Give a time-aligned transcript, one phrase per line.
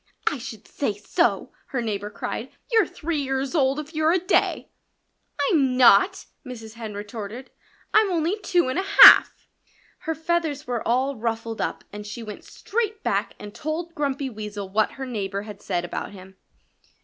[0.25, 2.49] "I should say so!" her neighbor cried.
[2.71, 4.71] "You're three years old if you're a day!"
[5.51, 6.73] "I'm not!" Mrs.
[6.73, 7.51] Hen retorted.
[7.93, 9.47] "I'm only two and a half."
[9.99, 14.69] Her feathers were all ruffled up and she went straight back and told Grumpy Weasel
[14.69, 16.35] what her neighbor had said about him.